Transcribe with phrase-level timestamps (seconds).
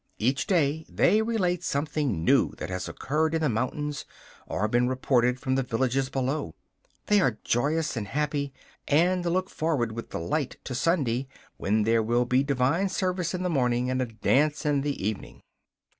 [0.17, 4.03] Each day they relate something new that has occurred in the mountains
[4.47, 6.55] or been reported from the villages below.
[7.05, 8.51] They are joyous and happy,
[8.87, 11.27] and look forward with delight to Sunday,
[11.57, 15.43] when there will be divine service in the morning and a dance in the evening.